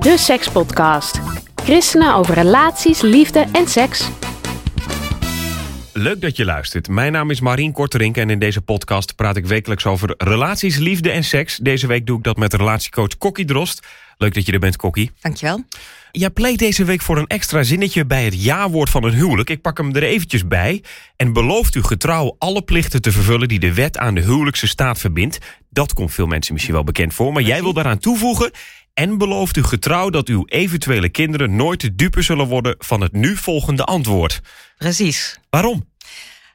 [0.00, 1.20] De Sekspodcast.
[1.54, 4.08] Christenen over relaties, liefde en seks.
[5.92, 6.88] Leuk dat je luistert.
[6.88, 11.10] Mijn naam is Marien Korterink en in deze podcast praat ik wekelijks over relaties, liefde
[11.10, 11.56] en seks.
[11.56, 13.86] Deze week doe ik dat met relatiecoach Kokkie Drost.
[14.18, 15.10] Leuk dat je er bent, Kokkie.
[15.20, 15.64] Dankjewel.
[16.12, 19.50] Jij pleit deze week voor een extra zinnetje bij het ja-woord van een huwelijk.
[19.50, 20.82] Ik pak hem er eventjes bij.
[21.16, 24.98] En belooft u getrouw alle plichten te vervullen die de wet aan de huwelijkse staat
[24.98, 25.38] verbindt.
[25.70, 27.32] Dat komt veel mensen misschien wel bekend voor.
[27.32, 28.50] Maar jij wil daaraan toevoegen.
[29.00, 33.12] En belooft u getrouw dat uw eventuele kinderen nooit de dupe zullen worden van het
[33.12, 34.40] nu volgende antwoord.
[34.76, 35.38] Precies.
[35.50, 35.88] Waarom?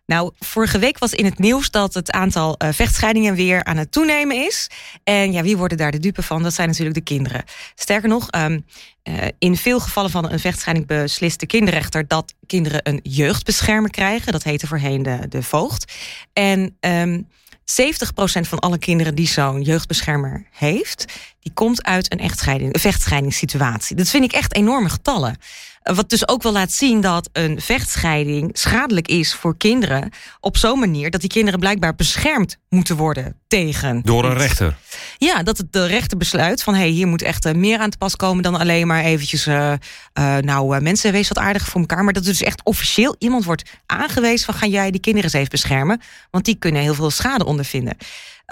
[0.05, 3.91] Nou, vorige week was in het nieuws dat het aantal uh, vechtscheidingen weer aan het
[3.91, 4.69] toenemen is.
[5.03, 6.43] En ja, wie worden daar de dupe van?
[6.43, 7.43] Dat zijn natuurlijk de kinderen.
[7.75, 8.65] Sterker nog, um,
[9.03, 14.31] uh, in veel gevallen van een vechtscheiding beslist de kinderrechter dat kinderen een jeugdbeschermer krijgen.
[14.31, 15.93] Dat heette voorheen de, de voogd.
[16.33, 17.27] En um,
[17.65, 17.65] 70%
[18.41, 21.05] van alle kinderen die zo'n jeugdbeschermer heeft,
[21.45, 23.95] die komt uit een echtscheiding, een vechtscheidingssituatie.
[23.95, 25.37] Dat vind ik echt enorme getallen.
[25.83, 30.09] Wat dus ook wel laat zien dat een vechtscheiding schadelijk is voor kinderen.
[30.39, 34.01] Op zo'n manier dat die kinderen blijkbaar beschermd moeten worden tegen.
[34.03, 34.77] Door een rechter.
[35.17, 37.97] Ja, dat het de rechter besluit van hé, hey, hier moet echt meer aan te
[37.97, 39.47] pas komen dan alleen maar eventjes.
[39.47, 39.73] Uh,
[40.19, 42.03] uh, nou, uh, mensen, wees wat aardig voor elkaar.
[42.03, 45.39] Maar dat er dus echt officieel iemand wordt aangewezen van ga jij die kinderen eens
[45.39, 46.01] even beschermen.
[46.31, 47.97] Want die kunnen heel veel schade ondervinden.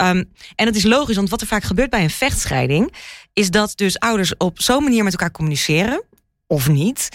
[0.02, 2.94] Um, en het is logisch, want wat er vaak gebeurt bij een vechtscheiding,
[3.32, 6.02] is dat dus ouders op zo'n manier met elkaar communiceren
[6.46, 7.08] of niet.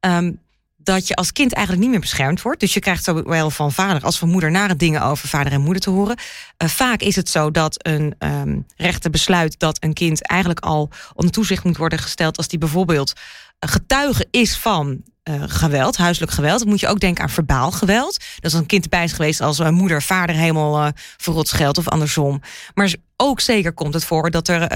[0.00, 0.42] Um,
[0.84, 2.60] dat je als kind eigenlijk niet meer beschermd wordt.
[2.60, 5.82] Dus je krijgt zowel van vader als van moeder nare dingen over vader en moeder
[5.82, 6.16] te horen.
[6.62, 10.90] Uh, vaak is het zo dat een um, rechter besluit dat een kind eigenlijk al
[11.14, 13.12] onder toezicht moet worden gesteld als die bijvoorbeeld
[13.68, 16.58] getuige is van uh, geweld, huiselijk geweld.
[16.58, 18.18] Dan moet je ook denken aan verbaal geweld.
[18.34, 21.78] Dat als een kind erbij is geweest als uh, moeder, vader helemaal uh, verrot scheldt
[21.78, 22.40] of andersom.
[22.74, 24.68] Maar ook zeker komt het voor dat er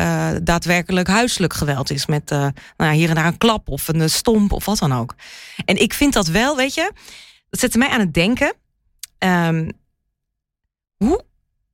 [0.45, 2.07] daadwerkelijk huiselijk geweld is.
[2.07, 5.15] Met nou ja, hier en daar een klap of een stomp of wat dan ook.
[5.65, 6.93] En ik vind dat wel, weet je,
[7.51, 8.55] dat zette mij aan het denken.
[9.19, 9.71] Um,
[10.97, 11.25] hoe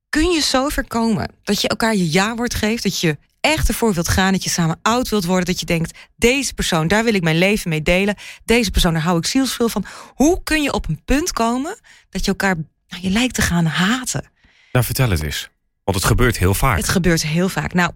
[0.08, 4.08] kun je zo voorkomen dat je elkaar je ja-woord geeft, dat je echt ervoor wilt
[4.08, 7.22] gaan, dat je samen oud wilt worden, dat je denkt, deze persoon, daar wil ik
[7.22, 9.84] mijn leven mee delen, deze persoon, daar hou ik zielsveel van.
[10.14, 11.78] Hoe kun je op een punt komen
[12.10, 12.54] dat je elkaar,
[12.88, 14.24] nou, je lijkt te gaan haten?
[14.72, 15.50] Nou, vertel het eens.
[15.84, 16.76] Want het gebeurt heel vaak.
[16.76, 17.72] Het gebeurt heel vaak.
[17.72, 17.92] Nou,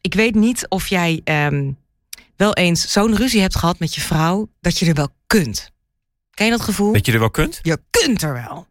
[0.00, 1.78] ik weet niet of jij um,
[2.36, 5.70] wel eens zo'n ruzie hebt gehad met je vrouw, dat je er wel kunt.
[6.30, 6.92] Ken je dat gevoel?
[6.92, 7.58] Dat je er wel kunt?
[7.62, 8.66] Je kunt er wel.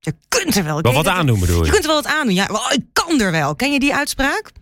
[0.00, 0.80] Je kunt er wel.
[0.80, 1.64] Wel wat aandoen bedoel je?
[1.64, 2.34] Je kunt er wel wat aandoen.
[2.34, 3.54] Ja, ik kan er wel.
[3.54, 4.52] Ken je die uitspraak?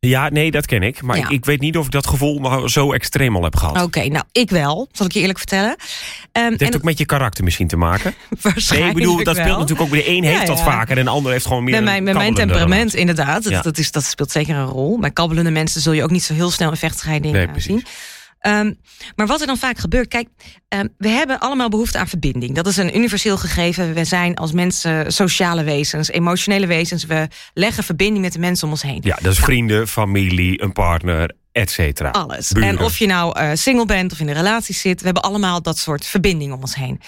[0.00, 1.02] Ja, nee, dat ken ik.
[1.02, 1.24] Maar ja.
[1.24, 3.74] ik, ik, weet niet of ik dat gevoel nou zo extreem al heb gehad.
[3.74, 4.88] Oké, okay, nou, ik wel.
[4.92, 5.76] Zal ik je eerlijk vertellen.
[6.32, 8.14] Um, het heeft ook met je karakter misschien te maken.
[8.40, 9.44] Waarschijnlijk nee, ik bedoel, dat wel.
[9.44, 11.74] speelt natuurlijk ook de een heeft ja, dat vaker en de ander heeft gewoon meer
[11.74, 13.42] Bij mijn, bij mijn temperament, inderdaad.
[13.42, 14.98] Dat, dat, is, dat speelt zeker een rol.
[14.98, 17.84] Bij kabbelende mensen zul je ook niet zo heel snel een vechtscheiding nee, zien.
[18.46, 18.78] Um,
[19.16, 20.28] maar wat er dan vaak gebeurt, kijk,
[20.68, 22.54] um, we hebben allemaal behoefte aan verbinding.
[22.54, 23.94] Dat is een universeel gegeven.
[23.94, 27.04] We zijn als mensen sociale wezens, emotionele wezens.
[27.04, 29.00] We leggen verbinding met de mensen om ons heen.
[29.02, 32.10] Ja, dat is nou, vrienden, familie, een partner, et cetera.
[32.10, 32.52] Alles.
[32.52, 32.68] Buren.
[32.68, 35.62] En of je nou uh, single bent of in een relatie zit, we hebben allemaal
[35.62, 37.00] dat soort verbinding om ons heen.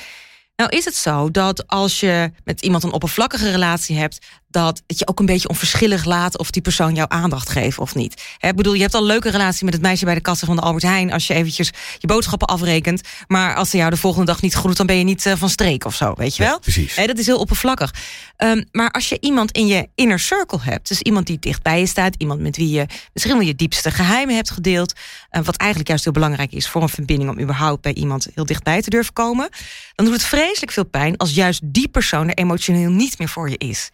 [0.57, 4.99] Nou is het zo dat als je met iemand een oppervlakkige relatie hebt, dat het
[4.99, 8.23] je ook een beetje onverschillig laat of die persoon jouw aandacht geeft of niet.
[8.39, 10.57] Ik bedoel, je hebt al een leuke relatie met het meisje bij de kassen van
[10.57, 14.27] de Albert Heijn als je eventjes je boodschappen afrekent, maar als ze jou de volgende
[14.27, 16.53] dag niet groet, dan ben je niet uh, van streek of zo, weet je wel?
[16.53, 16.97] Ja, precies.
[16.97, 17.95] He, dat is heel oppervlakkig.
[18.37, 21.81] Um, maar als je iemand in je inner circle hebt, dus iemand die dicht bij
[21.81, 25.57] je staat, iemand met wie je misschien wel je diepste geheimen hebt gedeeld, uh, wat
[25.57, 28.91] eigenlijk juist heel belangrijk is voor een verbinding om überhaupt bij iemand heel dichtbij te
[28.91, 29.49] durven komen,
[29.95, 33.51] dan doet het vreselijk veel pijn als juist die persoon er emotioneel niet meer voor
[33.51, 33.91] je is.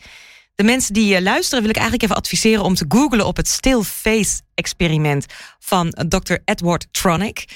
[0.57, 3.49] De mensen die uh, luisteren wil ik eigenlijk even adviseren om te googlen op het
[3.49, 5.27] Still Face experiment
[5.59, 6.37] van Dr.
[6.45, 6.87] Edward.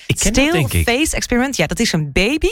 [0.06, 0.88] Ik ken Still dat, denk ik.
[0.88, 2.48] Face experiment, ja, dat is een baby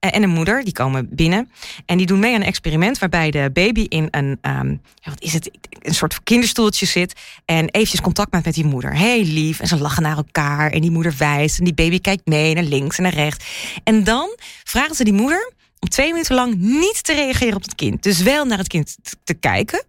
[0.00, 1.50] uh, en een moeder, die komen binnen.
[1.86, 5.22] En die doen mee aan een experiment waarbij de baby in een, um, ja, wat
[5.22, 7.20] is het, een soort kinderstoeltje zit.
[7.44, 8.96] En eventjes contact maakt met die moeder.
[8.96, 9.60] Heel lief.
[9.60, 10.70] En ze lachen naar elkaar.
[10.70, 11.58] En die moeder wijst.
[11.58, 13.44] En die baby kijkt mee naar links en naar rechts.
[13.84, 17.74] En dan vragen ze die moeder om twee minuten lang niet te reageren op het
[17.74, 18.02] kind.
[18.02, 19.84] Dus wel naar het kind te kijken,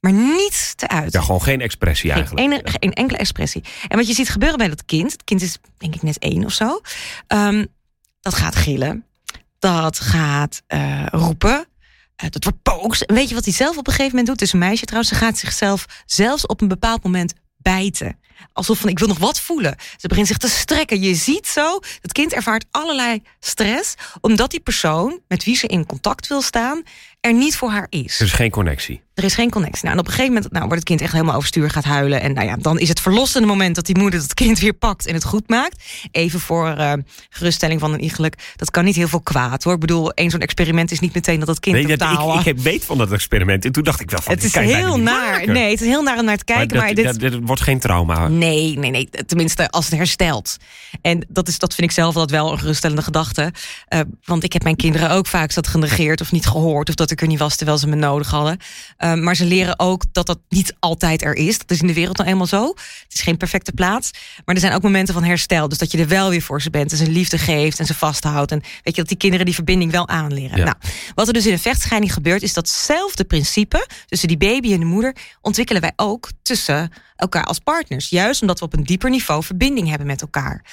[0.00, 1.20] maar niet te uiten.
[1.20, 2.52] Ja, gewoon geen expressie Geen, eigenlijk.
[2.52, 3.64] ene- geen enkele expressie.
[3.88, 6.44] En wat je ziet gebeuren bij dat kind, het kind is denk ik net één
[6.44, 6.80] of zo,
[7.26, 7.64] ehm,
[8.20, 9.04] dat gaat gillen,
[9.58, 11.66] dat gaat eh, roepen,
[12.16, 13.04] eh, dat wordt boos.
[13.04, 14.38] En weet je wat hij zelf op een gegeven moment doet?
[14.40, 18.18] Het is een meisje trouwens, ze gaat zichzelf zelfs op een bepaald moment bijten.
[18.52, 19.76] Alsof van ik wil nog wat voelen.
[19.96, 21.00] Ze begint zich te strekken.
[21.00, 25.86] Je ziet zo, het kind ervaart allerlei stress, omdat die persoon met wie ze in
[25.86, 26.82] contact wil staan,
[27.26, 28.20] er niet voor haar is.
[28.20, 29.04] Er is geen connectie.
[29.14, 29.82] Er is geen connectie.
[29.82, 32.20] Nou, en op een gegeven moment nou, wordt het kind echt helemaal overstuur, gaat huilen.
[32.20, 35.06] En nou ja, dan is het verlossende moment dat die moeder het kind weer pakt
[35.06, 35.82] en het goed maakt.
[36.10, 36.92] Even voor eh,
[37.30, 38.52] geruststelling van een iegelijk.
[38.56, 39.74] Dat kan niet heel veel kwaad hoor.
[39.74, 42.44] Ik bedoel, één zo'n experiment is niet meteen dat het kind Nee, dat, ik, ik
[42.44, 43.64] heb weet van dat experiment.
[43.64, 45.46] En toen dacht ik wel van, het dit is heel naar.
[45.46, 46.76] Nee, het is heel naar om naar te kijken.
[46.76, 48.28] Maar, dat, dit, dat, dat wordt geen trauma.
[48.28, 49.08] Nee, nee, nee.
[49.26, 50.56] Tenminste, als het herstelt.
[51.02, 53.52] En dat, is, dat vind ik zelf altijd wel een geruststellende gedachte.
[53.88, 56.88] Eh, want ik heb mijn kinderen ook vaak zat genegeerd of niet gehoord.
[56.88, 58.58] Of dat ik er niet was terwijl ze me nodig hadden.
[58.96, 61.58] Eh, maar ze leren ook dat dat niet altijd er is.
[61.58, 62.66] Dat is in de wereld nou eenmaal zo.
[62.66, 64.10] Het is geen perfecte plaats.
[64.44, 65.68] Maar er zijn ook momenten van herstel.
[65.68, 66.92] Dus dat je er wel weer voor ze bent.
[66.92, 68.52] En ze liefde geeft en ze vasthoudt.
[68.52, 70.58] En weet je dat die kinderen die verbinding wel aanleren.
[70.58, 70.64] Ja.
[70.64, 70.76] Nou,
[71.14, 74.86] wat er dus in een vechtscheiding gebeurt, is datzelfde principe tussen die baby en de
[74.86, 78.08] moeder ontwikkelen wij ook tussen elkaar als partners.
[78.08, 80.64] Juist omdat we op een dieper niveau verbinding hebben met elkaar.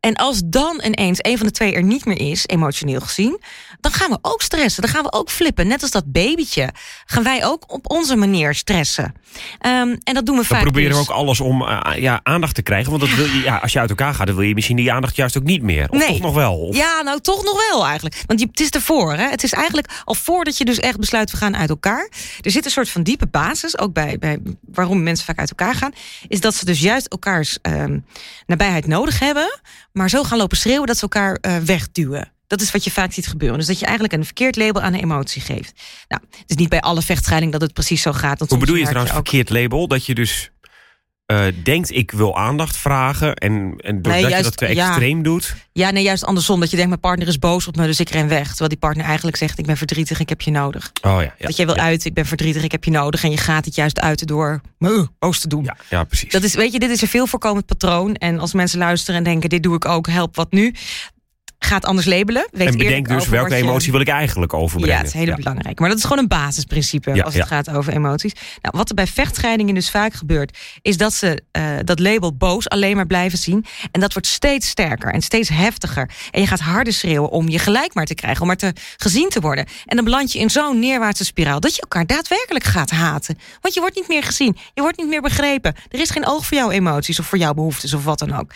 [0.00, 3.40] En als dan ineens een van de twee er niet meer is, emotioneel gezien,
[3.80, 4.82] dan gaan we ook stressen.
[4.82, 5.66] Dan gaan we ook flippen.
[5.66, 6.68] Net als dat babytje
[7.06, 9.14] gaan wij ook op onze manier stressen.
[9.58, 10.62] Ehm, en dat doen we We vaak.
[10.62, 12.90] proberen dus- ook alles om eh, ja, aandacht te krijgen.
[12.90, 14.92] Want dat wil je, ja, als je uit elkaar gaat, dan wil je misschien die
[14.92, 15.88] aandacht juist ook niet meer.
[15.90, 16.08] Of Nee.
[16.08, 16.54] toch nog wel.
[16.58, 18.22] Of- Ja, nou toch nog wel eigenlijk.
[18.26, 19.12] Want je, het is ervoor.
[19.14, 19.28] Hè?
[19.28, 22.08] Het is eigenlijk al voordat je dus echt besluit we gaan uit elkaar.
[22.40, 24.38] Er zit een soort van diepe basis, ook bij, bij
[24.72, 25.92] waarom mensen vaak uit elkaar gaan.
[26.28, 27.98] Is dat ze dus juist elkaars ehm,
[28.46, 29.60] nabijheid nodig hebben.
[29.98, 32.32] Maar zo gaan lopen schreeuwen dat ze elkaar eh, wegduwen.
[32.46, 33.58] Dat is wat je vaak ziet gebeuren.
[33.58, 35.72] Dus dat je eigenlijk een verkeerd label aan een emotie geeft.
[36.08, 38.38] Nou, het is niet bij alle vechtscheiding dat het precies zo gaat.
[38.38, 39.88] Hoe bedoel je trouwens ook- verkeerd label?
[39.88, 40.50] Dat je dus
[41.28, 43.34] eh, denkt, ik wil aandacht vragen.
[43.34, 44.86] En, en doordat je juist- dat te ja.
[44.86, 45.56] extreem doet.
[45.72, 46.60] Ja, nee, juist andersom.
[46.60, 48.48] Dat je denkt, mijn partner is boos op me, dus ik ren weg.
[48.48, 50.90] Terwijl die partner eigenlijk zegt, ik ben verdrietig, ik heb je nodig.
[51.02, 53.24] Oh ja, ja, dat jij wil ja, uit, ik ben verdrietig, ik heb je nodig.
[53.24, 55.64] En je gaat het juist uiten door me boos te doen.
[55.64, 56.32] Ja, ja, precies.
[56.32, 58.14] Dat is, weet je, dit is een veel voorkomend patroon.
[58.14, 60.74] En als mensen luisteren en denken, dit doe ik ook, help, wat nu?
[61.60, 62.48] Gaat anders labelen.
[62.50, 64.96] Weet en bedenk dus welke je- emotie wil ik eigenlijk overbrengen.
[64.96, 65.78] Ja, het is heel belangrijk.
[65.78, 67.48] Maar dat is gewoon een basisprincipe Ja, als het ja.
[67.48, 68.32] gaat over emoties.
[68.62, 72.68] Nou, wat er bij vechtscheidingen dus vaak gebeurt, is dat ze eh, dat label boos
[72.68, 73.64] alleen maar blijven zien.
[73.92, 76.10] En dat wordt steeds sterker en steeds heftiger.
[76.30, 79.28] En je gaat harder schreeuwen om je gelijk maar te krijgen, om maar te gezien
[79.28, 79.66] te worden.
[79.86, 83.38] En dan beland je in zo'n neerwaartse spiraal dat je elkaar daadwerkelijk gaat haten.
[83.60, 85.74] Want je wordt niet meer gezien, je wordt niet meer begrepen.
[85.90, 88.52] Er is geen oog voor jouw emoties of voor jouw behoeftes of wat dan ook.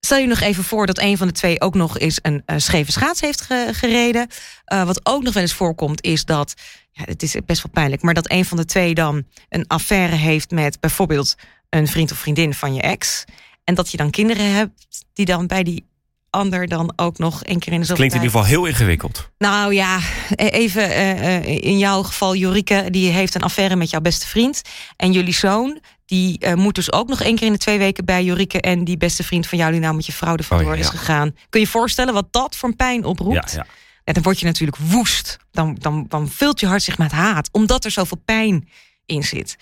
[0.00, 2.56] Stel je nog even voor dat een van de twee ook nog eens een eh,
[2.58, 4.26] scheve schaats heeft ge- gereden.
[4.64, 6.54] Eh, wat ook nog wel eens voorkomt is dat,
[6.92, 10.14] ja, het is best wel pijnlijk, maar dat een van de twee dan een affaire
[10.14, 11.34] heeft met bijvoorbeeld
[11.70, 13.24] een vriend of vriendin van je ex.
[13.64, 15.86] En dat je dan kinderen hebt die dan bij die
[16.30, 19.30] ander dan ook nog één keer in de zoveel Klinkt in ieder geval heel ingewikkeld.
[19.38, 19.98] nou ja,
[20.30, 24.62] e- even eh, in jouw geval, Jorike, die heeft een affaire met jouw beste vriend.
[24.96, 28.04] En jullie zoon, die eh, moet dus ook nog één keer in de twee weken
[28.04, 30.74] bij Jorike en die beste vriend van jou, die nou met je vrouw vandoor Oh
[30.74, 31.30] ja, is gegaan.
[31.32, 33.52] Kun je je voorstellen wat dat voor een pijn oproept?
[33.52, 33.66] ja.
[34.04, 35.36] Ja, dan word je natuurlijk woest.
[35.50, 38.68] Dan, dan, dan vult je hart zich met haat, omdat er zoveel pijn
[39.06, 39.56] in zit.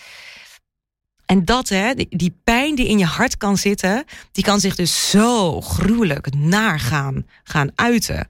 [1.25, 5.11] En dat, hè, die, pijn die in je hart kan zitten, die kan zich dus
[5.11, 8.29] zo gruwelijk naar gaan, gaan uiten.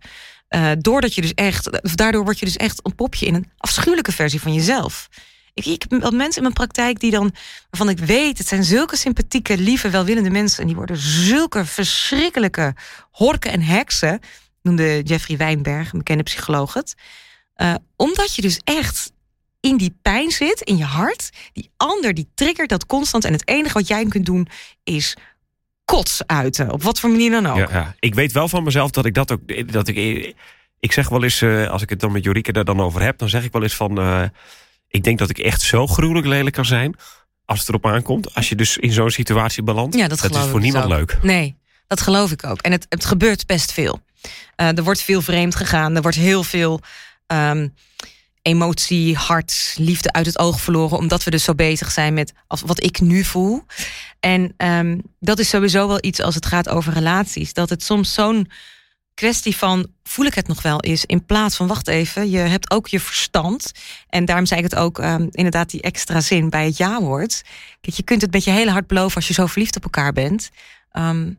[0.49, 4.13] Eh, doordat je dus echt, daardoor word je dus echt ontpop je in een afschuwelijke
[4.13, 5.09] versie van jezelf.
[5.57, 7.35] Ik, ik mensen in mijn praktijk die dan,
[7.71, 10.61] waarvan ik weet, het zijn zulke sympathieke, lieve, welwillende mensen.
[10.61, 12.75] En die worden zulke verschrikkelijke
[13.11, 14.21] horken en heksen,
[14.63, 16.95] noemde Jeffrey Wijnberg, een bekende psycholoog het.
[17.55, 19.13] Eh, omdat je dus echt
[19.61, 21.31] in die pijn zit, in je hart.
[21.53, 23.25] Die ander die triggert dat constant.
[23.25, 24.49] En het enige wat jij kunt doen
[24.85, 25.17] is
[25.85, 26.71] kots uiten.
[26.73, 27.57] Op wat voor manier dan ook.
[27.57, 27.95] Ja, ja.
[27.99, 29.73] Ik weet wel van mezelf dat ik dat ook.
[29.73, 29.97] Dat ik,
[30.81, 33.19] ik zeg wel eens, eh, als ik het dan met Jorike daar dan over heb,
[33.19, 33.99] dan zeg ik wel eens van.
[33.99, 34.23] eh,
[34.97, 36.95] ik denk dat ik echt zo gruwelijk lelijk kan zijn.
[37.45, 38.35] Als het erop aankomt.
[38.35, 39.97] Als je dus in zo'n situatie belandt.
[39.97, 40.91] Ja, dat, geloof is voor dus niemand ook.
[40.91, 41.19] leuk.
[41.23, 42.61] Nee, dat geloof ik ook.
[42.61, 44.01] En het, het gebeurt best veel.
[44.57, 45.97] Eh, er wordt veel vreemd gegaan.
[45.97, 46.81] Er wordt heel veel
[47.27, 47.69] ehm,
[48.43, 50.99] emotie, hart, liefde uit het oog verloren.
[50.99, 53.65] Omdat we dus zo bezig zijn met als, wat ik nu voel.
[54.21, 57.53] En ehm, dat is sowieso wel iets als het gaat over relaties.
[57.53, 58.51] Dat het soms zo'n
[59.17, 61.05] kwestie van voel ik het nog wel is.
[61.05, 63.73] In plaats van wacht even, je hebt ook je verstand.
[64.09, 67.43] En daarom zei ik het ook ehm, inderdaad die extra zin bij het ja-woord.
[67.81, 70.13] Kijk, je kunt het met je hele hart beloven als je zo verliefd op elkaar
[70.13, 70.51] bent.
[70.93, 71.33] Ehm,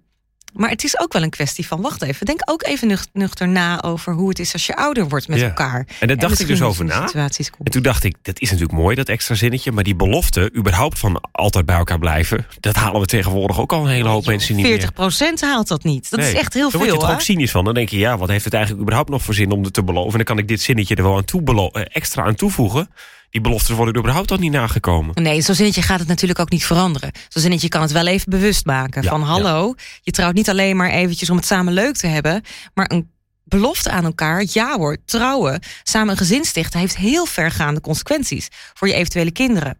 [0.53, 3.47] maar het is ook wel een kwestie van, wacht even, denk ook even nuch- nuchter
[3.47, 5.45] na over hoe het is als je ouder wordt met Ja.
[5.47, 5.87] elkaar.
[5.99, 7.01] En daar dacht ik dus over na.
[7.13, 9.71] En toen dacht ik, dat is natuurlijk mooi, dat extra zinnetje.
[9.71, 12.45] Maar die belofte, überhaupt van altijd bij elkaar blijven...
[12.59, 15.49] dat halen we tegenwoordig ook al een hele hoop mensen niet 40 meer.
[15.49, 16.09] haalt dat niet.
[16.09, 16.31] Dat Nee.
[16.31, 17.07] is echt heel Dan word je veel.
[17.07, 17.65] er ook cynisch van.
[17.65, 19.83] Dan denk je, ja, wat heeft het eigenlijk überhaupt nog voor zin om het te
[19.83, 20.11] beloven?
[20.11, 22.89] En dan kan ik dit zinnetje er wel aan toe eh, extra aan toevoegen.
[23.29, 25.23] Die beloftes worden überhaupt al niet nagekomen.
[25.23, 27.11] Nee, zo'n zinnetje gaat het natuurlijk ook niet veranderen.
[27.27, 29.03] Zo'n zinnetje kan het wel even bewust maken.
[29.03, 32.41] Ja, van hallo, je trouwt niet alleen maar eventjes om het samen leuk te hebben...
[32.73, 33.09] maar een
[33.43, 35.59] belofte aan elkaar, ja hoor, trouwen...
[35.83, 38.47] samen een gezin stichten heeft heel vergaande consequenties...
[38.73, 39.77] voor je eventuele kinderen.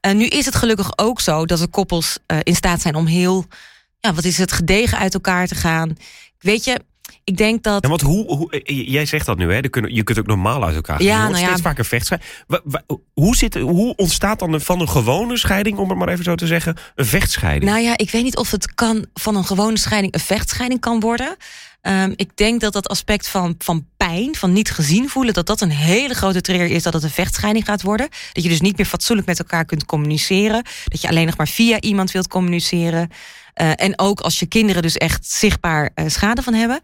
[0.00, 3.06] En nu is het gelukkig ook zo dat de koppels eh, in staat zijn om
[3.06, 3.46] heel...
[4.00, 5.96] ja, wat is het, gedegen uit elkaar te gaan.
[6.38, 6.80] Weet je,
[7.28, 7.82] ik denk dat...
[7.82, 9.60] Ja, want hoe, hoe, eh, jij zegt dat nu, hè?
[9.86, 11.06] Je kunt ook normaal uit elkaar gaan.
[11.06, 11.46] Ja, Je nou ja.
[11.46, 12.30] steeds vaker vechtscheiding.
[13.12, 16.46] Hoe, zit, hoe ontstaat dan van een gewone scheiding, om het maar even zo te
[16.46, 17.70] zeggen, een vechtscheiding?
[17.70, 21.00] Nou ja, ik weet niet of het kan van een gewone scheiding een vechtscheiding kan
[21.00, 21.36] worden.
[21.80, 25.60] Ehm, ik denk dat dat aspect van, van pijn, van niet gezien voelen, dat dat
[25.60, 28.08] een hele grote trigger is dat het een vechtscheiding gaat worden.
[28.32, 30.62] Dat je dus niet meer fatsoenlijk met elkaar kunt communiceren.
[30.84, 33.10] Dat je alleen nog maar via iemand wilt communiceren.
[33.58, 36.80] Eh, en ook als je kinderen dus echt zichtbaar eh, schade van hebben.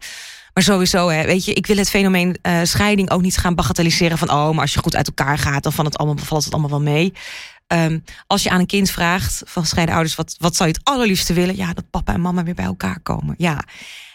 [0.55, 4.17] Maar sowieso, hè, weet je, ik wil het fenomeen eh, scheiding ook niet gaan bagatelliseren
[4.17, 6.53] van oh, maar als je goed uit elkaar gaat, dan valt het allemaal, valt het
[6.53, 7.13] allemaal wel mee.
[7.67, 10.87] Ehm, als je aan een kind vraagt van gescheiden ouders, wat, wat zou je het
[10.87, 11.55] allerliefste willen?
[11.55, 13.35] Ja, dat papa en mama weer bij elkaar komen.
[13.37, 13.63] Ja.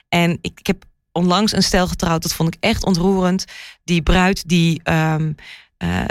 [0.09, 3.45] En ik, heb onlangs een stel getrouwd, dat vond ik echt ontroerend.
[3.85, 5.33] Die bruid die, ehm,
[5.77, 6.05] eh,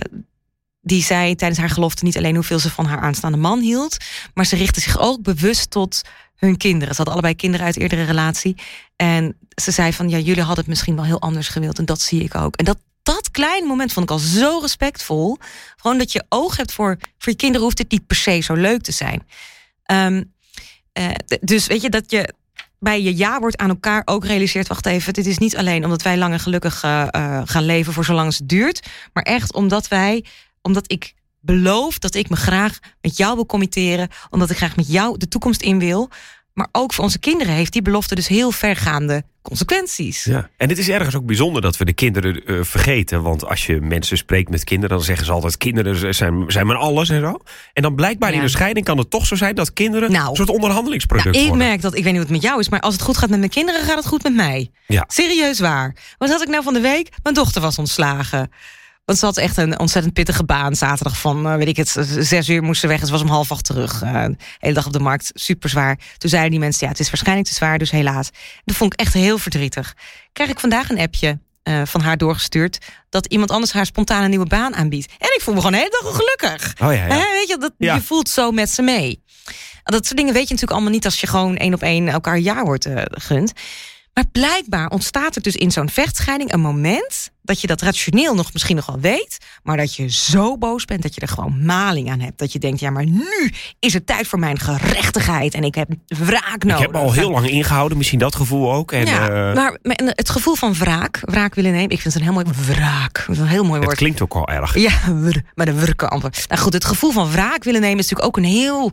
[0.81, 3.98] die zei tijdens haar gelofte niet alleen hoeveel ze van haar aanstaande man hield,
[4.33, 6.01] maar ze richtte zich ook bewust tot
[6.36, 6.89] hun kinderen.
[6.89, 8.55] Ze hadden allebei kinderen uit eerdere relatie.
[9.01, 11.79] En ze zei van ja, jullie hadden het misschien wel heel anders gewild.
[11.79, 12.56] En dat zie ik ook.
[12.56, 15.38] En dat, dat kleine moment vond ik al zo respectvol.
[15.75, 18.53] Gewoon dat je oog hebt voor, voor je kinderen, hoeft het niet per se zo
[18.53, 19.27] leuk te zijn.
[19.84, 20.24] Ehm,
[20.94, 21.10] eh,
[21.41, 22.34] dus weet je dat je
[22.79, 26.01] bij je ja wordt aan elkaar ook realiseert: wacht even, dit is niet alleen omdat
[26.01, 29.88] wij lang en gelukkig eh, eh, gaan leven voor zolang het duurt, maar echt omdat
[29.88, 30.25] wij,
[30.62, 34.91] omdat ik beloof dat ik me graag met jou wil committeren, omdat ik graag met
[34.91, 36.10] jou de toekomst in wil.
[36.59, 40.23] Maar ook voor onze kinderen heeft die belofte dus heel vergaande consequenties.
[40.23, 40.49] Ja.
[40.57, 43.21] En het is ergens ook bijzonder dat we de kinderen eh, vergeten.
[43.21, 46.75] Want als je mensen spreekt met kinderen, dan zeggen ze altijd: kinderen zijn, zijn maar
[46.75, 47.39] alles en zo.
[47.73, 48.43] En dan blijkbaar in Ja.
[48.43, 50.29] een scheiding kan het toch zo zijn dat kinderen Nou.
[50.29, 51.67] een soort onderhandelingsproduct Nou, ik worden.
[51.67, 53.29] merk dat, ik weet niet hoe het met jou is, maar als het goed gaat
[53.29, 54.71] met mijn kinderen, gaat het goed met mij.
[54.87, 55.03] Ja.
[55.07, 55.95] Serieus waar.
[56.17, 57.09] Wat had ik nou van de week?
[57.23, 58.51] Mijn dochter was ontslagen.
[59.09, 60.75] Want ze had echt een ontzettend pittige baan.
[60.75, 62.99] Zaterdag van, eh, weet ik het, zes uur moest ze weg.
[62.99, 64.01] En ze was om half acht terug.
[64.01, 65.31] Eh, de hele dag op de markt.
[65.33, 65.99] Super zwaar.
[66.17, 68.29] Toen zeiden die mensen, ja, het is waarschijnlijk te zwaar, dus helaas.
[68.65, 69.93] Dat vond ik echt heel verdrietig.
[70.33, 72.77] Krijg ik vandaag een appje eh, van haar doorgestuurd...
[73.09, 75.11] dat iemand anders haar spontaan een nieuwe baan aanbiedt.
[75.17, 76.73] En ik voel me gewoon de hele dag ongelukkig.
[76.81, 77.95] Oh ja, weet je, dat, Ja.
[77.95, 79.23] je voelt zo met ze mee.
[79.83, 82.39] Dat soort dingen weet je natuurlijk allemaal niet als je gewoon één op één elkaar
[82.39, 83.53] ja wordt gunt.
[84.13, 88.53] Maar blijkbaar ontstaat er dus in zo'n vechtscheiding een moment dat je dat rationeel nog
[88.53, 92.09] misschien nog wel weet, maar dat je zo boos bent dat je er gewoon maling
[92.09, 92.37] aan hebt.
[92.37, 95.89] Dat je denkt, ja, maar nu is het tijd voor mijn gerechtigheid en ik heb
[96.07, 96.77] wraak nodig.
[96.77, 98.91] Ik heb me al heel lang ingehouden, misschien dat gevoel ook.
[98.91, 102.33] En, ja, eh, maar het gevoel van wraak, wraak willen nemen, ik vind het een
[102.33, 103.23] heel mooi wraak.
[103.27, 103.97] Dat is een heel mooi het woord.
[103.97, 104.77] klinkt ook al erg.
[104.77, 104.93] Ja,
[105.55, 106.45] maar de wurken antwoord.
[106.47, 108.91] Nou goed, het gevoel van wraak willen nemen is natuurlijk ook een heel.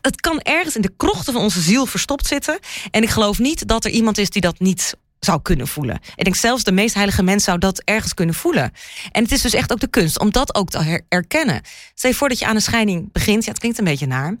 [0.00, 2.58] Het kan ergens in de krochten van onze ziel verstopt zitten.
[2.90, 5.98] En ik geloof niet dat er iemand is die dat niet zou kunnen voelen.
[6.16, 8.72] Ik denk zelfs de meest heilige mens zou dat ergens kunnen voelen.
[9.12, 11.60] En het is dus echt ook de kunst om dat ook te her- erkennen.
[11.94, 13.44] Stel je voor dat je aan een scheiding begint.
[13.44, 14.36] Ja, het klinkt een beetje naar.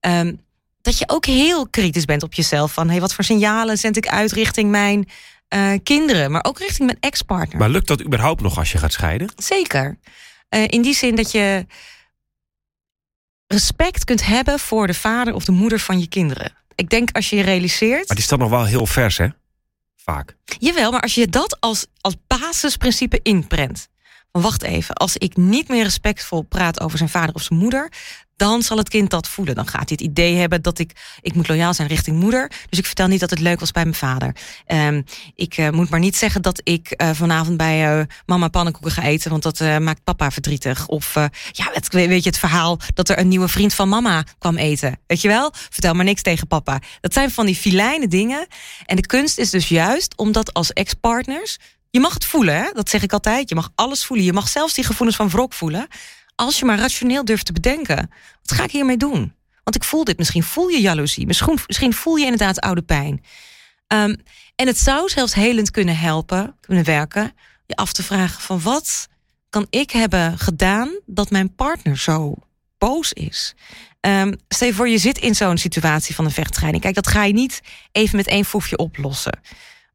[0.00, 0.34] Ehm,
[0.82, 2.72] dat je ook heel kritisch bent op jezelf.
[2.72, 5.08] Van hey, wat voor signalen zend ik uit richting mijn
[5.48, 7.58] eh, kinderen, maar ook richting mijn ex-partner.
[7.58, 9.32] Maar lukt dat überhaupt nog als je gaat scheiden?
[9.36, 9.98] Zeker.
[10.48, 11.66] Eh, in die zin dat je
[13.48, 16.52] respect kunt hebben voor de vader of de moeder van je kinderen.
[16.74, 18.08] Ik denk als je je realiseert.
[18.08, 19.28] Maar is dan nog wel heel vers, hè?
[19.96, 20.36] Vaak.
[20.58, 23.88] Jawel, maar als je dat als, als basisprincipe inprent.
[24.30, 27.92] Wacht even, als ik niet meer respectvol praat over zijn vader of zijn moeder,
[28.38, 29.54] dan zal het kind dat voelen.
[29.54, 32.50] Dan gaat hij het idee hebben dat ik, ik moet loyaal zijn richting moeder.
[32.68, 34.36] Dus ik vertel niet dat het leuk was bij mijn vader.
[34.66, 35.02] Ehm,
[35.34, 39.02] ik eh, moet maar niet zeggen dat ik eh, vanavond bij eh, mama pannenkoeken ga
[39.02, 40.86] eten, want dat maakt papa verdrietig.
[40.86, 41.14] Of
[41.52, 44.98] ja, weet je het verhaal dat er een nieuwe vriend van mama kwam eten.
[45.06, 45.52] Weet je wel?
[45.52, 46.80] Vertel maar niks tegen papa.
[47.00, 48.46] Dat zijn van die filijne dingen.
[48.86, 51.58] En de kunst is dus juist om dat als ex-partners
[51.90, 52.70] je mag het voelen, hè?
[52.72, 53.48] dat zeg ik altijd.
[53.48, 54.26] Je mag alles voelen.
[54.26, 55.86] Je mag zelfs die gevoelens van wrok voelen.
[56.40, 58.10] Als je maar rationeel durft te bedenken.
[58.42, 59.34] Wat ga ik hiermee doen?
[59.64, 60.18] Want ik voel dit.
[60.18, 61.26] Misschien voel je jaloezie.
[61.26, 63.24] Misschien, voel je inderdaad oude pijn.
[63.86, 64.14] Ehm,
[64.54, 67.32] en het zou zelfs helend kunnen helpen, kunnen werken.
[67.66, 69.08] Je af te vragen van wat
[69.50, 72.34] kan ik hebben gedaan dat mijn partner zo
[72.78, 73.54] boos is.
[74.00, 76.82] Um, stel je voor, je zit in zo'n situatie van een vechtscheiding.
[76.82, 77.60] Kijk, dat ga je niet
[77.92, 79.40] even met één foefje oplossen.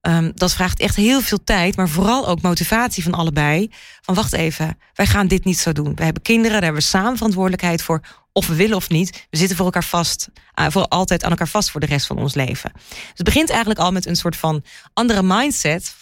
[0.08, 3.72] Um, dat vraagt echt heel veel tijd, maar vooral ook motivatie van allebei.
[4.02, 5.96] Van wacht even, wij gaan dit niet zo doen.
[5.96, 8.02] We hebben kinderen, daar hebben we samen verantwoordelijkheid voor.
[8.32, 9.28] Of we willen of niet.
[9.30, 10.30] We zitten voor elkaar vast,
[10.60, 12.72] uh, voor altijd aan elkaar vast voor de rest van ons leven.
[12.74, 12.84] Dus
[13.14, 15.96] het begint eigenlijk al met een soort van andere mindset.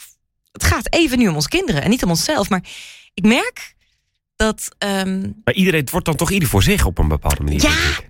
[0.51, 2.49] Het gaat even nu om onze kinderen en niet om onszelf.
[2.49, 2.63] Maar
[3.13, 3.73] ik merk
[4.35, 4.67] dat.
[4.77, 5.41] Um...
[5.43, 7.61] Maar iedereen, het wordt dan toch ieder voor zich op een bepaalde manier.
[7.61, 8.09] Ja,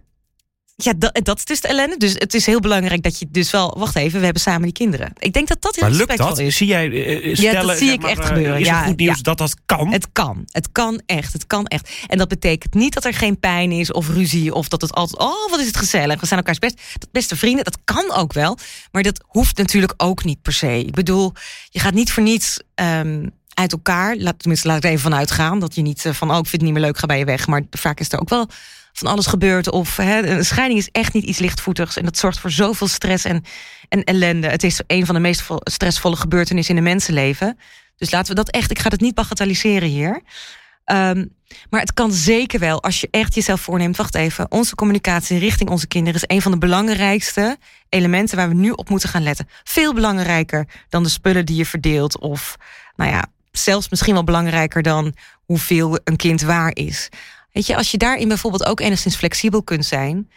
[0.84, 1.98] ja, dat, dat is dus de ellende.
[1.98, 3.76] Dus het is heel belangrijk dat je dus wel...
[3.78, 5.14] Wacht even, we hebben samen die kinderen.
[5.18, 6.40] Ik denk dat dat heel maar lukt dat?
[6.40, 6.58] is.
[6.58, 8.60] Zie jij uh, stellen, Ja, dat zie ik maar, echt uh, gebeuren.
[8.60, 9.22] Is ja, het goed nieuws ja.
[9.22, 9.92] dat dat kan?
[9.92, 10.44] Het kan.
[10.52, 11.34] Het kan echt.
[11.34, 11.90] Het kan echt.
[12.08, 14.54] En dat betekent niet dat er geen pijn is of ruzie...
[14.54, 15.22] of dat het altijd...
[15.22, 16.20] Oh, wat is het gezellig.
[16.20, 17.64] We zijn elkaars best, beste vrienden.
[17.64, 18.58] Dat kan ook wel.
[18.92, 20.80] Maar dat hoeft natuurlijk ook niet per se.
[20.80, 21.34] Ik bedoel,
[21.70, 22.60] je gaat niet voor niets...
[22.76, 25.60] Um, uit elkaar, laat, tenminste laat ik er even vanuit gaan...
[25.60, 27.26] dat je niet uh, van, oh, ik vind het niet meer leuk, ga bij je
[27.26, 27.48] weg.
[27.48, 28.48] Maar vaak is er ook wel
[28.94, 29.72] van alles gebeurt.
[29.72, 31.98] Of hè, een scheiding is echt niet iets lichtvoetigs.
[31.98, 33.44] En dat zorgt voor zoveel stress en,
[33.90, 34.48] en ellende.
[34.48, 37.58] Het is een van de meest stressvolle gebeurtenissen in een mensenleven.
[37.98, 40.22] Dus laten we dat echt, ik ga het niet bagatelliseren hier.
[40.86, 41.36] Um,
[41.70, 43.98] maar het kan zeker wel als je echt jezelf voorneemt.
[43.98, 47.58] Wacht even, onze communicatie richting onze kinderen is een van de belangrijkste
[47.90, 49.48] elementen waar we nu op moeten gaan letten.
[49.64, 52.20] Veel belangrijker dan de spullen die je verdeelt.
[52.20, 52.56] Of
[52.96, 57.10] nou ja, zelfs misschien wel belangrijker dan hoeveel een kind waar is.
[57.52, 60.30] Weet je, als je daarin bijvoorbeeld ook enigszins flexibel kunt zijn.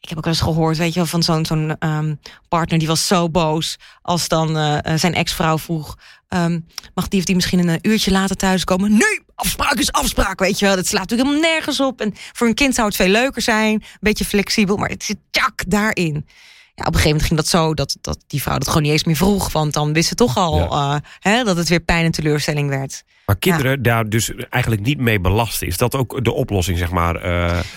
[0.00, 2.88] Ik heb ook wel eens gehoord, weet je wel, van zo'n zo'n um, partner die
[2.88, 5.96] was zo boos als dan uh, zijn ex-vrouw vroeg:
[6.28, 8.90] um, mag die of die misschien een uurtje later thuiskomen?
[8.90, 10.76] Nee, afspraak is afspraak, weet je wel.
[10.76, 12.00] Dat slaat natuurlijk helemaal nergens op.
[12.00, 15.18] En voor een kind zou het veel leuker zijn, een beetje flexibel, maar het zit
[15.30, 16.26] tjak daarin.
[16.74, 18.92] Ja, op een gegeven moment ging dat zo dat, dat die vrouw dat gewoon niet
[18.92, 19.52] eens meer vroeg.
[19.52, 20.94] Want dan wist ze toch al ja.
[20.94, 23.02] uh, hè, dat het weer pijn en teleurstelling werd.
[23.26, 23.76] Maar kinderen ja.
[23.76, 25.66] daar dus eigenlijk niet mee belasten.
[25.66, 27.16] Is dat ook de oplossing, zeg maar?
[27.16, 27.22] Uh,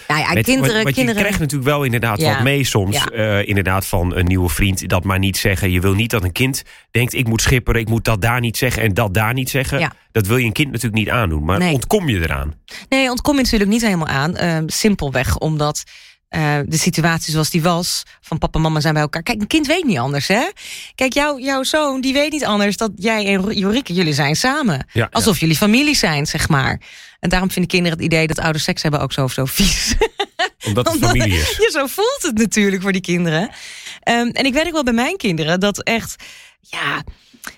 [0.08, 1.06] ja, ja, met, kinderen, want, want kinderen...
[1.06, 3.06] je krijgt natuurlijk wel inderdaad wat mee soms.
[3.14, 4.90] Uh, inderdaad van een nieuwe vriend.
[4.90, 5.72] Dat maar niet zeggen.
[5.72, 7.14] Je wil niet dat een kind denkt...
[7.14, 9.92] ik moet schipperen, ik moet dat daar niet zeggen en dat daar niet zeggen.
[10.12, 11.44] Dat wil je een kind natuurlijk niet aandoen.
[11.44, 11.74] Maar nee.
[11.74, 12.54] ontkom je eraan?
[12.90, 14.36] Nee, ontkom je natuurlijk niet helemaal aan.
[14.44, 15.84] Uh, simpelweg omdat...
[16.30, 19.24] Uh, de situatie zoals die was, van papa en mama zijn bij elkaar.
[19.24, 20.50] Kijk, een kind weet niet anders, hè?
[20.96, 24.88] Kijk, jou, jouw zoon, die weet niet anders dat jij en Jorike, jullie zijn samen.
[24.94, 25.40] Ja, Alsof ja.
[25.40, 26.82] jullie familie zijn, zeg maar.
[27.20, 29.96] En daarom vinden kinderen het idee dat ouders seks hebben ook zo of zo vies.
[30.68, 31.58] Omdat het Omdat, familie is.
[31.64, 33.42] Ja, zo voelt het natuurlijk voor die kinderen.
[33.42, 36.24] Um, en ik weet ook wel bij mijn kinderen dat echt,
[36.62, 37.04] ja,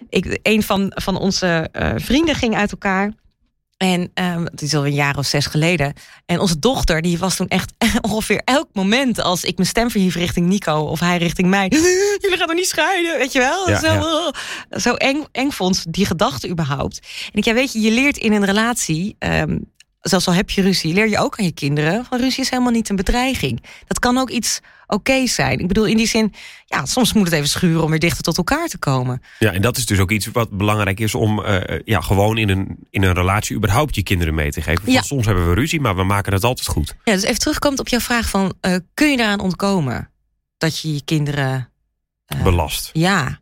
[0.10, 3.12] ik, een van, van onze uh, vrienden ging uit elkaar.
[3.82, 5.94] En um, het is al een jaar of zes geleden.
[6.26, 9.22] En onze dochter, die was toen echt ongeveer elk moment...
[9.22, 11.68] als ik mijn stem verhief richting Nico of hij richting mij...
[12.22, 13.70] jullie gaan nog niet scheiden, weet je wel?
[13.70, 14.32] Ja, zo
[14.70, 14.80] ja.
[14.80, 17.00] zo eng, eng vond die gedachte überhaupt.
[17.26, 19.16] En ik ja, weet je, je leert in een relatie...
[19.20, 22.06] Um, zelfs al heb je ruzie, leer je ook aan je kinderen...
[22.06, 23.64] van ruzie is helemaal niet een bedreiging.
[23.88, 24.60] Dat kan ook iets
[24.92, 25.60] oké okay zijn.
[25.60, 26.34] Ik bedoel, in die zin,
[26.66, 27.84] ja, soms moet het even schuren...
[27.84, 29.22] om weer dichter tot elkaar te komen.
[29.40, 31.16] Ja, en dat is dus ook iets wat belangrijk is...
[31.16, 34.92] om uh, ja, gewoon in een, in een relatie überhaupt je kinderen mee te geven.
[34.92, 35.02] Ja.
[35.02, 36.96] Soms hebben we ruzie, maar we maken het altijd goed.
[37.04, 38.54] Ja, dus even terugkomt op jouw vraag van...
[38.62, 40.10] Uh, kun je daaraan ontkomen?
[40.58, 41.70] Dat je je kinderen...
[42.36, 42.90] Uh, Belast.
[42.94, 43.41] Ja.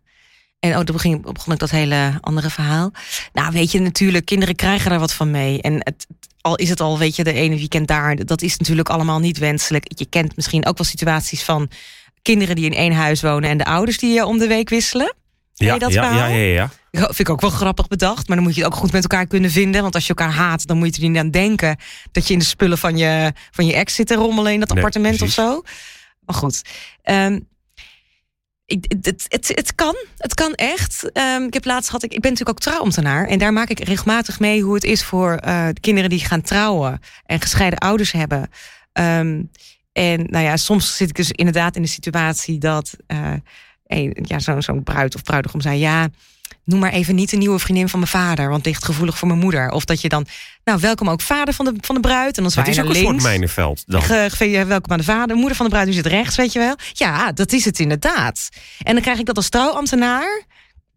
[0.60, 2.92] En oh, dan begon, begon ik dat hele andere verhaal.
[3.34, 5.62] Nou, weet je, natuurlijk, kinderen krijgen er wat van mee.
[5.62, 6.08] En het,
[6.42, 9.38] al is het al, weet je, de ene weekend daar, dat is natuurlijk allemaal niet
[9.38, 9.86] wenselijk.
[9.88, 11.70] Je kent misschien ook wel situaties van
[12.22, 15.14] kinderen die in één huis wonen en de ouders die om de week wisselen.
[15.54, 17.06] Ja, dat ja, ja, ja, ja.
[17.06, 18.28] Vind ik ook wel grappig bedacht.
[18.28, 19.82] Maar dan moet je het ook goed met elkaar kunnen vinden.
[19.82, 21.78] Want als je elkaar haat, dan moet je er niet aan denken
[22.12, 24.70] dat je in de spullen van je, van je ex zit te rommelen in dat
[24.70, 25.38] Nee, appartement precies.
[25.38, 25.62] of zo.
[26.26, 26.62] Maar goed.
[27.04, 27.48] Um,
[28.70, 31.18] ik, het, het, het kan, het kan echt.
[31.18, 33.80] Um, ik heb laatst had ik, ik ben natuurlijk ook trouwambtenaar en daar maak ik
[33.80, 38.50] regelmatig mee hoe het is voor de kinderen die gaan trouwen en gescheiden ouders hebben.
[38.94, 39.50] Um,
[39.92, 43.34] en nou ja, soms zit ik dus inderdaad in de situatie dat uh,
[43.88, 46.10] een, ja, zo'n zo bruid of bruidegom zei: ja,
[46.70, 49.28] noem maar even niet de nieuwe vriendin van mijn vader, want het ligt gevoelig voor
[49.28, 49.70] mijn moeder.
[49.72, 50.26] Of dat je dan,
[50.64, 52.38] nou, welkom ook vader van de, van de bruid.
[52.38, 53.30] En dan Het zwaai is je ook naar een soort links.
[53.30, 53.84] mijnenveld.
[53.86, 54.02] Dan.
[54.02, 55.36] Ge, ge, welkom aan de vader.
[55.36, 56.76] Moeder van de bruid, nu zit rechts, weet je wel.
[56.94, 58.50] Ja, dat is het inderdaad.
[58.84, 60.44] En dan krijg ik dat als trouwambtenaar.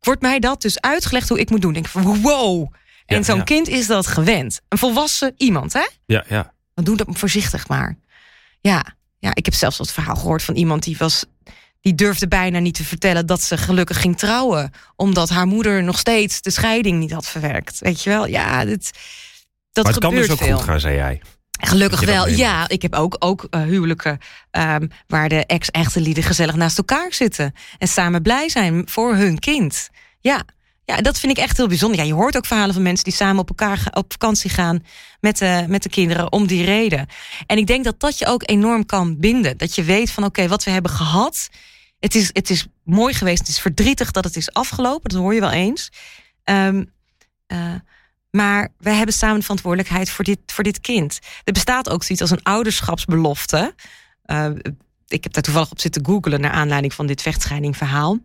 [0.01, 1.73] Wordt mij dat dus uitgelegd hoe ik moet doen.
[1.73, 2.73] Denk ik van wow.
[3.07, 3.43] En Ja, zo'n ja.
[3.43, 4.61] kind is dat gewend.
[4.69, 5.87] Een volwassen iemand, hè?
[6.07, 6.53] Ja, ja.
[6.75, 7.97] Maar doe dat voorzichtig maar.
[8.61, 8.85] Ja,
[9.19, 11.25] ja ik heb zelfs het verhaal gehoord van iemand die was...
[11.83, 14.71] Die durfde bijna niet te vertellen dat ze gelukkig ging trouwen.
[14.97, 17.79] Omdat haar moeder nog steeds de scheiding niet had verwerkt.
[17.79, 18.27] Weet je wel?
[18.27, 18.91] Ja, dit,
[19.73, 20.57] dat maar het kan dus ook veel.
[20.57, 21.21] goed gaan, zei jij.
[21.61, 22.69] Gelukkig wel, ja.
[22.69, 24.19] Ik heb ook, ook uh, huwelijken
[24.51, 27.53] um, waar de ex-echte lieden gezellig naast elkaar zitten.
[27.79, 29.89] En samen blij zijn voor hun kind.
[30.21, 30.45] Ja,
[30.97, 31.99] ja dat vind ik echt heel bijzonder.
[31.99, 34.85] Ja, je hoort ook verhalen van mensen die samen op elkaar op vakantie gaan
[35.21, 37.07] met de, met de kinderen om die reden.
[37.47, 39.57] En ik denk dat dat je ook enorm kan binden.
[39.57, 41.49] Dat je weet van oké, wat we hebben gehad.
[41.99, 43.39] Het is, het is mooi geweest.
[43.39, 45.11] Het is verdrietig dat het is afgelopen.
[45.11, 45.93] Dat hoor je wel eens.
[46.45, 46.85] Ehm,
[47.47, 47.75] eh,
[48.31, 51.19] maar wij hebben samen de verantwoordelijkheid voor dit, voor dit kind.
[51.45, 53.75] Er bestaat ook zoiets als een ouderschapsbelofte.
[54.23, 54.51] Eh,
[55.07, 58.19] ik heb daar toevallig op zitten googelen naar aanleiding van dit vechtscheidingverhaal.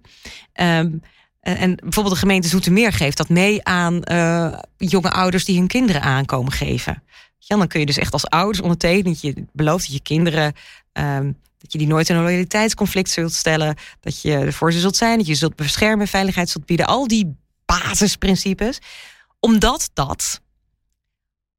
[0.53, 0.91] Ehm,
[1.39, 5.67] en en bijvoorbeeld de gemeente Zoetermeer geeft dat mee aan eh, jonge ouders die hun
[5.67, 7.03] kinderen aankomen geven.
[7.37, 10.53] Ja, dan kun je dus echt als ouders ondertekenen dat je belooft dat je kinderen
[10.91, 14.95] ehm, dat je die nooit in een loyaliteitsconflict zult stellen, dat je ervoor ze zult
[14.95, 18.79] zijn, dat je zult beschermen, veiligheid zult bieden, al die basisprincipes,
[19.39, 20.41] omdat dat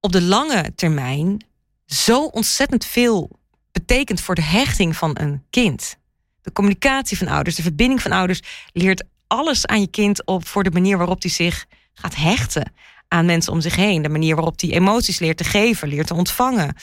[0.00, 1.44] op de lange termijn
[1.86, 3.30] zo ontzettend veel
[3.72, 5.96] betekent voor de hechting van een kind.
[6.42, 8.40] De communicatie van ouders, de verbinding van ouders
[8.72, 12.72] leert alles aan je kind op voor de manier waarop hij zich gaat hechten
[13.08, 14.02] aan mensen om zich heen.
[14.02, 16.74] De manier waarop hij emoties leert te geven, leert te ontvangen.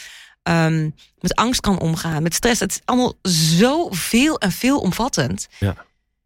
[0.44, 2.60] ehm, met angst kan omgaan, met stress.
[2.60, 5.48] Het is allemaal zo veel en veelomvattend.
[5.60, 5.76] Ja.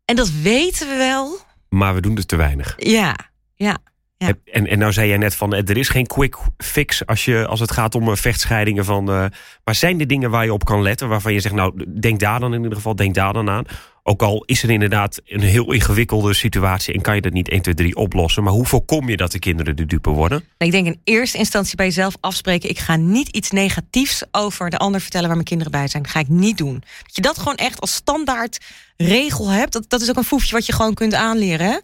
[0.06, 1.38] En dat weten we wel.
[1.70, 2.74] Maar we doen het te weinig.
[2.78, 3.16] Ja,
[3.56, 3.78] ja.
[4.18, 4.34] Ja.
[4.46, 7.60] En, en nou zei jij net van, er is geen quick fix als, je, als
[7.60, 8.86] het gaat om eh, vechtscheidingen.
[8.86, 9.26] Van, eh,
[9.64, 12.40] maar zijn er dingen waar je op kan letten, waarvan je zegt, nou, denk daar
[12.40, 13.66] dan in ieder geval, denk daar dan aan.
[14.10, 17.62] Ook al is er inderdaad een heel ingewikkelde situatie en kan je dat niet 1,
[17.62, 18.44] 2, 3 oplossen.
[18.44, 20.44] Maar hoe voorkom je dat de kinderen de dupe worden?
[20.58, 22.70] Ik denk in eerste instantie bij jezelf afspreken.
[22.70, 26.04] Ik ga niet iets negatiefs over de ander vertellen waar mijn kinderen bij zijn.
[26.04, 26.84] Dat ga ik niet doen.
[27.04, 28.58] Dat je dat gewoon echt als standaard
[28.98, 29.74] regel hebt.
[29.74, 31.68] Dat, dat is ook een foefje wat je gewoon kunt aanleren.
[31.68, 31.78] Hè?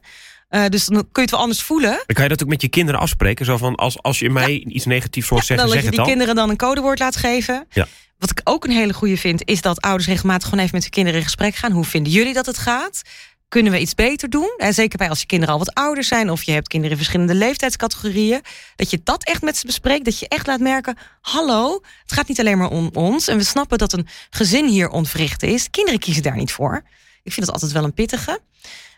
[0.49, 1.91] Eh, dus dan kun je het wel anders voelen.
[1.91, 3.45] Dan kan je dat ook met je kinderen afspreken.
[3.45, 6.05] Zo van, als, als je mij iets negatiefs hoort zeggen, dan dat zeg je het
[6.05, 7.65] die kinderen dan een codewoord laat geven.
[7.69, 7.88] Ja.
[8.17, 10.91] Wat ik ook een hele goede vind, is dat ouders regelmatig gewoon even met hun
[10.91, 11.71] kinderen in gesprek gaan.
[11.71, 13.01] Hoe vinden jullie dat het gaat?
[13.47, 14.54] Kunnen we iets beter doen?
[14.58, 17.04] En zeker bij als je kinderen al wat ouder zijn of je hebt kinderen in
[17.04, 18.41] verschillende leeftijdscategorieën.
[18.75, 20.06] Dat je dat echt met ze bespreekt.
[20.06, 23.28] Dat je echt laat merken: hallo, het gaat niet alleen maar om ons.
[23.28, 25.69] En we snappen dat een gezin hier ontwricht is.
[25.69, 26.84] Kinderen kiezen daar niet voor.
[27.23, 28.39] Ik vind dat altijd wel een pittige.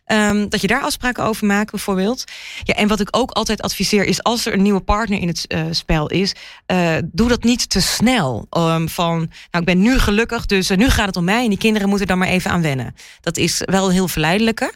[0.07, 2.23] Ehm, dat je daar afspraken over maakt, bijvoorbeeld.
[2.63, 5.47] Ja, en wat ik ook altijd adviseer is: als er een nieuwe partner in het
[5.47, 6.33] eh, spel is,
[6.65, 8.47] eh, doe dat niet te snel.
[8.49, 11.49] Ehm, van, nou, ik ben nu gelukkig, dus eh, nu gaat het om mij en
[11.49, 12.95] die kinderen moeten daar maar even aan wennen.
[13.21, 14.73] Dat is wel heel verleidelijke.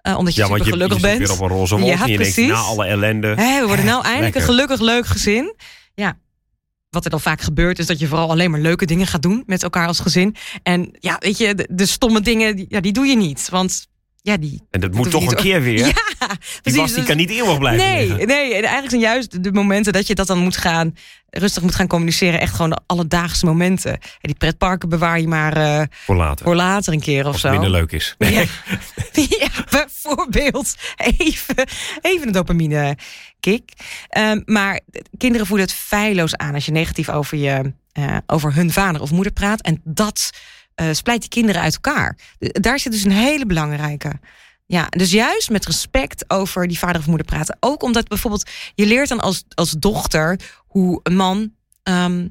[0.00, 1.30] eh, omdat je Ja, want super je, je gelukkig zit bent.
[1.30, 2.52] weer op een roze wolk Ja, en je denkt, precies.
[2.52, 3.34] na alle ellende.
[3.34, 4.40] We worden nou eindelijk lekker.
[4.40, 5.54] een gelukkig leuk gezin.
[5.94, 6.18] Ja.
[6.90, 9.42] Wat er dan vaak gebeurt, is dat je vooral alleen maar leuke dingen gaat doen
[9.46, 10.36] met elkaar als gezin.
[10.62, 13.48] En ja, weet je, de, de stomme dingen, ja, die doe je niet.
[13.50, 13.86] Want
[14.22, 14.62] ja, die.
[14.70, 15.86] En dat moet toch een keer weer.
[16.18, 18.26] Ja, die was die Dus- kan niet eeuwig blijven Nee, liggen.
[18.26, 18.46] nee.
[18.54, 20.94] En eigenlijk zijn juist de momenten dat je dat dan moet gaan,
[21.30, 23.92] rustig moet gaan communiceren, echt gewoon de alledaagse momenten.
[23.92, 26.44] En die pretparken bewaar je maar eh, Voor later.
[26.46, 27.50] voor later een keer of Als zo.
[27.50, 28.14] minder leuk is.
[28.18, 28.28] Ja.
[29.40, 30.74] ja, bijvoorbeeld.
[30.96, 31.66] Even,
[32.02, 32.96] even een dopamine
[33.40, 33.72] kick.
[34.08, 34.80] Ehm, maar
[35.18, 39.10] kinderen voelen het feilloos aan als je negatief over, je, eh, over hun vader of
[39.10, 39.60] moeder praat.
[39.60, 40.30] En dat
[40.78, 42.18] eh splijt die kinderen uit elkaar.
[42.38, 44.20] Daar zit dus een hele belangrijke.
[44.66, 47.56] Ja, dus juist met respect over die vader of moeder praten.
[47.60, 51.52] Ook omdat bijvoorbeeld je leert dan als, als dochter hoe een man.
[51.82, 52.28] ehm,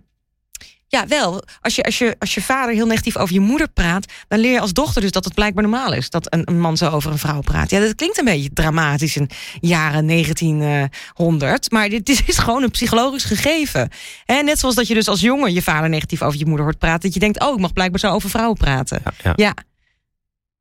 [0.89, 1.43] ja, wel.
[1.61, 4.51] Als je, als, je, als je vader heel negatief over je moeder praat, dan leer
[4.51, 7.11] je als dochter dus dat het blijkbaar normaal is dat een, een man zo over
[7.11, 7.69] een vrouw praat.
[7.69, 12.71] Ja, dat klinkt een beetje dramatisch in jaren 1900, maar dit is, is gewoon een
[12.71, 13.89] psychologisch gegeven.
[14.25, 16.77] Hè, net zoals dat je dus als jongen je vader negatief over je moeder hoort
[16.77, 19.01] praten, dat je denkt, oh, ik mag blijkbaar zo over vrouwen praten.
[19.03, 19.33] Ja, ja.
[19.35, 19.53] Ja,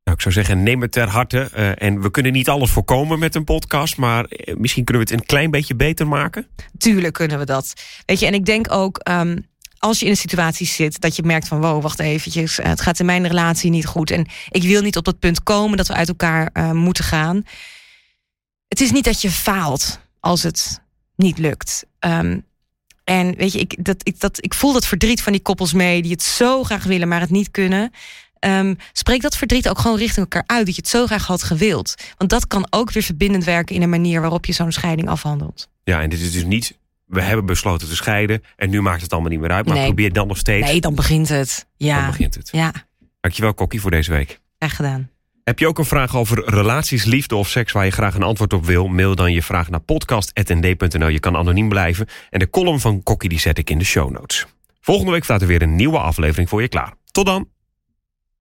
[0.03, 1.49] Nou, ik zou zeggen, neem het ter harte.
[1.53, 3.97] Eh, en we kunnen niet alles voorkomen met een podcast.
[3.97, 6.47] Maar eh, misschien kunnen we het een klein beetje beter maken.
[6.77, 7.73] tuurlijk kunnen we dat.
[8.05, 8.97] Weet je, en ik denk ook.
[8.97, 9.37] ehm,
[9.79, 12.81] als je in een situatie zit dat je merkt van wow, wacht eventjes, eh, het
[12.81, 15.87] gaat in mijn relatie niet goed en ik wil niet op dat punt komen dat
[15.87, 17.43] we uit elkaar eh, moeten gaan.
[18.67, 20.81] Het is niet dat je faalt als het
[21.15, 21.85] niet lukt.
[21.99, 22.39] Ehm,
[23.03, 26.01] en weet je, ik, dat, ik, dat, ik voel dat verdriet van die koppels mee
[26.01, 27.91] die het zo graag willen, maar het niet kunnen.
[28.39, 31.43] Ehm, spreek dat verdriet ook gewoon richting elkaar uit, dat je het zo graag had
[31.43, 31.95] gewild.
[32.17, 35.67] Want dat kan ook weer verbindend werken in een manier waarop je zo'n scheiding afhandelt.
[35.83, 36.77] Ja, en dit is dus niet...
[37.07, 38.43] We hebben besloten te scheiden.
[38.55, 39.65] En nu maakt het allemaal niet meer uit.
[39.65, 39.85] Maar Nee.
[39.85, 40.67] probeer dan nog steeds.
[40.67, 41.67] Nee, dan begint het.
[41.77, 42.49] Ja, Dan begint het.
[42.51, 42.71] ja,
[43.21, 44.39] Dankjewel, Kokkie, voor deze week.
[44.59, 45.09] graag gedaan.
[45.43, 48.53] Heb je ook een vraag over relaties, liefde of seks waar je graag een antwoord
[48.53, 48.87] op wil?
[48.87, 51.07] Mail dan je vraag naar podcast.nd.nl.
[51.07, 52.07] Je kan anoniem blijven.
[52.29, 54.45] En de column van Kokkie die zet ik in de show notes.
[54.81, 56.93] Volgende week staat er weer een nieuwe aflevering voor je klaar.
[57.11, 57.47] Tot dan!